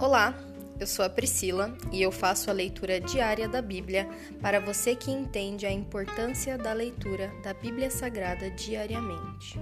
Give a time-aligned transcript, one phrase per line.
[0.00, 0.34] Olá,
[0.80, 4.08] eu sou a Priscila e eu faço a leitura diária da Bíblia
[4.40, 9.60] para você que entende a importância da leitura da Bíblia Sagrada diariamente.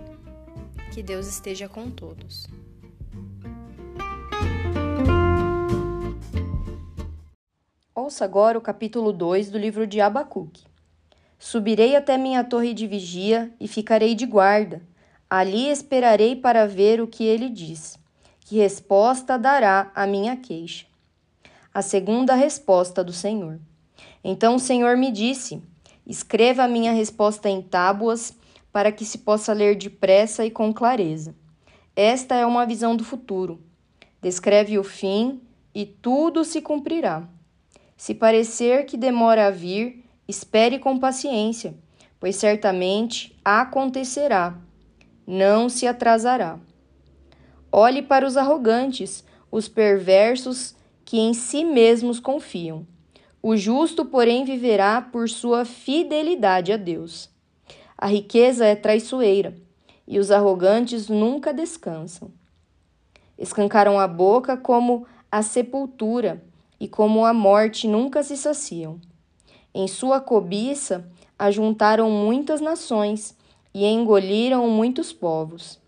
[0.94, 2.46] Que Deus esteja com todos.
[7.92, 10.64] Ouça agora o capítulo 2 do livro de Abacuque.
[11.36, 14.86] Subirei até minha torre de vigia e ficarei de guarda.
[15.28, 17.98] Ali esperarei para ver o que ele diz.
[18.48, 20.88] Que resposta dará à minha queixa?
[21.78, 23.60] a segunda resposta do Senhor.
[24.24, 25.62] Então o Senhor me disse:
[26.04, 28.34] Escreva a minha resposta em tábuas,
[28.72, 31.36] para que se possa ler depressa e com clareza.
[31.94, 33.60] Esta é uma visão do futuro.
[34.20, 35.40] Descreve o fim
[35.72, 37.28] e tudo se cumprirá.
[37.96, 41.76] Se parecer que demora a vir, espere com paciência,
[42.18, 44.56] pois certamente acontecerá,
[45.24, 46.58] não se atrasará.
[47.80, 50.74] Olhe para os arrogantes, os perversos
[51.04, 52.84] que em si mesmos confiam.
[53.40, 57.30] O justo, porém, viverá por sua fidelidade a Deus.
[57.96, 59.54] A riqueza é traiçoeira,
[60.08, 62.32] e os arrogantes nunca descansam.
[63.38, 66.42] Escancaram a boca como a sepultura,
[66.80, 69.00] e como a morte nunca se saciam.
[69.72, 73.36] Em sua cobiça ajuntaram muitas nações
[73.72, 75.78] e engoliram muitos povos.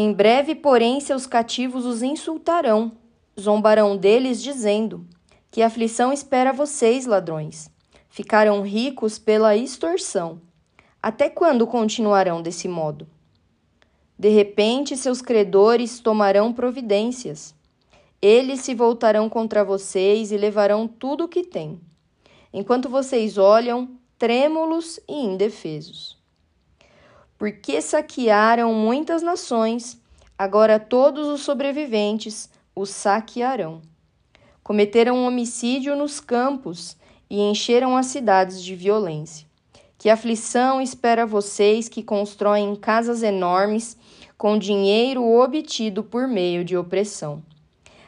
[0.00, 2.92] Em breve, porém, seus cativos os insultarão
[3.36, 5.04] zombarão deles, dizendo:
[5.50, 7.68] Que aflição espera vocês, ladrões?
[8.08, 10.40] Ficaram ricos pela extorsão.
[11.02, 13.08] Até quando continuarão desse modo?
[14.16, 17.52] De repente, seus credores tomarão providências.
[18.22, 21.80] Eles se voltarão contra vocês e levarão tudo o que têm,
[22.52, 26.17] enquanto vocês olham, trêmulos e indefesos.
[27.38, 29.98] Porque saquearam muitas nações,
[30.36, 33.80] agora todos os sobreviventes os saquearão.
[34.62, 36.96] Cometeram homicídio nos campos
[37.30, 39.46] e encheram as cidades de violência.
[39.96, 43.96] Que aflição espera vocês que constroem casas enormes
[44.36, 47.42] com dinheiro obtido por meio de opressão.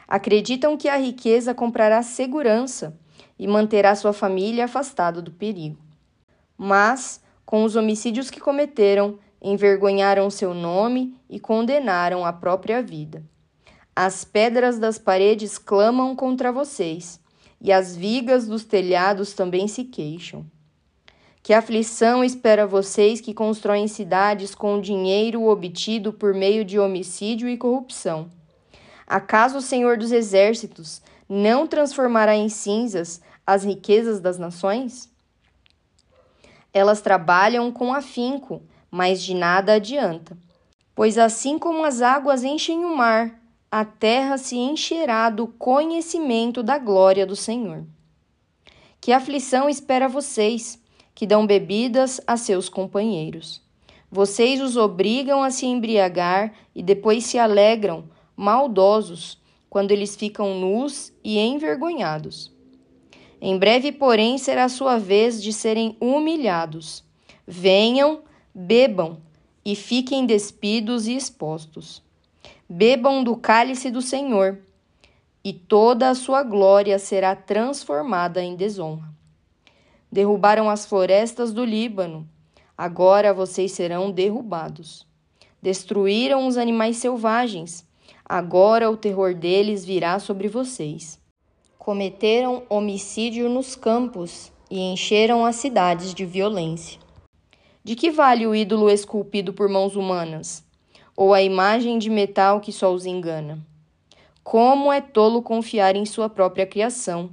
[0.07, 2.97] Acreditam que a riqueza comprará segurança
[3.37, 5.77] e manterá sua família afastada do perigo.
[6.57, 13.23] Mas, com os homicídios que cometeram, envergonharam seu nome e condenaram a própria vida.
[13.95, 17.19] As pedras das paredes clamam contra vocês,
[17.59, 20.45] e as vigas dos telhados também se queixam.
[21.43, 27.57] Que aflição espera vocês que constroem cidades com dinheiro obtido por meio de homicídio e
[27.57, 28.29] corrupção.
[29.07, 35.09] Acaso o Senhor dos Exércitos não transformará em cinzas as riquezas das nações?
[36.73, 40.37] Elas trabalham com afinco, mas de nada adianta.
[40.93, 43.41] Pois assim como as águas enchem o mar,
[43.71, 47.85] a terra se encherá do conhecimento da glória do Senhor.
[48.99, 50.77] Que aflição espera vocês,
[51.15, 53.61] que dão bebidas a seus companheiros.
[54.11, 58.03] Vocês os obrigam a se embriagar e depois se alegram,
[58.35, 62.51] maldosos, quando eles ficam nus e envergonhados.
[63.39, 67.05] Em breve, porém, será sua vez de serem humilhados.
[67.47, 68.21] Venham,
[68.53, 69.17] bebam
[69.63, 72.03] e fiquem despidos e expostos
[72.73, 74.57] bebam do cálice do Senhor,
[75.43, 79.09] e toda a sua glória será transformada em desonra.
[80.09, 82.25] Derrubaram as florestas do Líbano,
[82.77, 85.05] agora vocês serão derrubados.
[85.61, 87.85] Destruíram os animais selvagens,
[88.23, 91.19] agora o terror deles virá sobre vocês.
[91.77, 97.01] Cometeram homicídio nos campos e encheram as cidades de violência.
[97.83, 100.63] De que vale o ídolo esculpido por mãos humanas?
[101.15, 103.59] ou a imagem de metal que só os engana.
[104.43, 107.29] Como é tolo confiar em sua própria criação,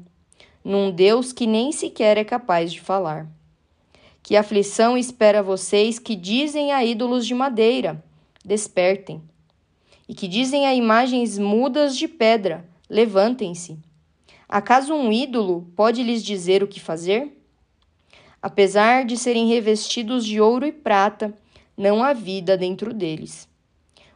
[0.62, 3.26] num Deus que nem sequer é capaz de falar.
[4.22, 8.04] Que aflição espera vocês que dizem a ídolos de madeira:
[8.44, 9.22] despertem.
[10.06, 13.78] E que dizem a imagens mudas de pedra: levantem-se.
[14.46, 17.37] Acaso um ídolo pode lhes dizer o que fazer?
[18.40, 21.34] Apesar de serem revestidos de ouro e prata,
[21.76, 23.48] não há vida dentro deles.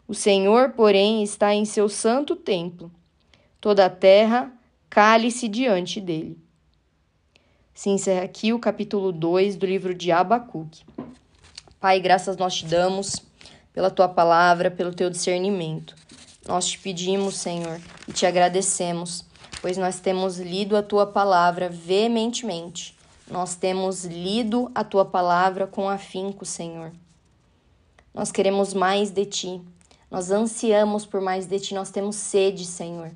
[0.07, 2.91] O Senhor, porém, está em seu santo templo.
[3.61, 4.53] Toda a terra
[4.91, 6.39] cale-se diante dele.
[7.73, 10.85] Se encerra aqui o capítulo 2 do livro de Abacuque.
[11.81, 13.17] Pai, graças nós te damos
[13.73, 15.97] pela tua palavra, pelo teu discernimento.
[16.47, 19.25] Nós te pedimos, Senhor, e te agradecemos,
[19.61, 22.97] pois nós temos lido a tua palavra veementemente.
[23.33, 26.93] Nós temos lido a tua palavra com afinco, Senhor.
[28.13, 29.63] Nós queremos mais de ti.
[30.11, 33.11] Nós ansiamos por mais de ti, nós temos sede, Senhor.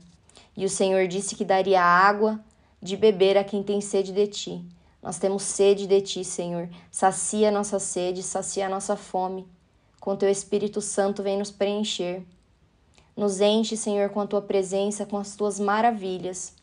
[0.56, 2.40] E o Senhor disse que daria água
[2.80, 4.64] de beber a quem tem sede de ti.
[5.02, 6.70] Nós temos sede de ti, Senhor.
[6.90, 9.46] Sacia a nossa sede, sacia a nossa fome.
[10.00, 12.22] Com teu Espírito Santo vem nos preencher.
[13.14, 16.54] Nos enche, Senhor, com a tua presença, com as tuas maravilhas.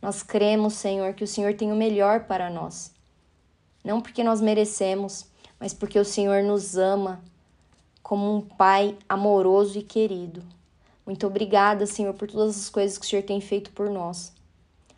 [0.00, 2.99] Nós cremos, Senhor, que o Senhor tem o melhor para nós.
[3.84, 5.26] Não porque nós merecemos,
[5.58, 7.20] mas porque o Senhor nos ama
[8.02, 10.42] como um Pai amoroso e querido.
[11.06, 14.32] Muito obrigada, Senhor, por todas as coisas que o Senhor tem feito por nós.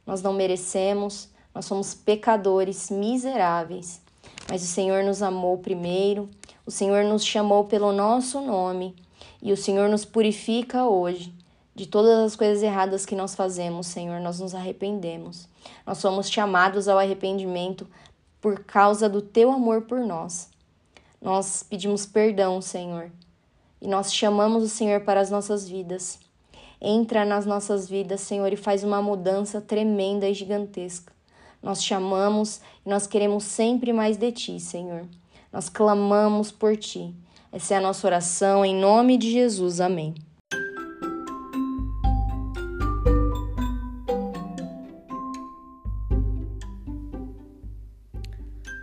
[0.06, 4.00] Nós não merecemos, nós somos pecadores miseráveis,
[4.48, 6.28] mas o Senhor nos amou primeiro,
[6.66, 8.94] o Senhor nos chamou pelo nosso nome
[9.40, 11.34] e o Senhor nos purifica hoje.
[11.74, 15.48] De todas as coisas erradas que nós fazemos, Senhor, nós nos arrependemos.
[15.86, 17.88] Nós somos chamados ao arrependimento
[18.42, 20.50] por causa do teu amor por nós.
[21.20, 23.10] Nós pedimos perdão, Senhor,
[23.80, 26.18] e nós chamamos o Senhor para as nossas vidas.
[26.80, 31.12] Entra nas nossas vidas, Senhor, e faz uma mudança tremenda e gigantesca.
[31.62, 35.06] Nós chamamos e nós queremos sempre mais de Ti, Senhor.
[35.52, 37.14] Nós clamamos por Ti.
[37.52, 39.80] Essa é a nossa oração, em nome de Jesus.
[39.80, 40.14] Amém.